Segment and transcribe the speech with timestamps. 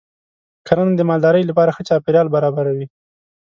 [0.67, 2.85] کرنه د مالدارۍ لپاره ښه چاپېریال برابروي.